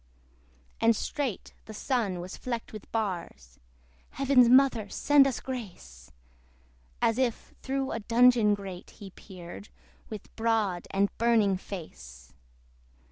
[0.79, 3.59] And straight the Sun was flecked with bars,
[4.09, 6.11] (Heaven's Mother send us grace!)
[7.03, 9.69] As if through a dungeon grate he peered,
[10.09, 12.33] With broad and burning face.